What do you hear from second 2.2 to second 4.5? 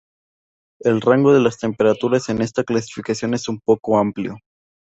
en esta clasificación es un poco amplio.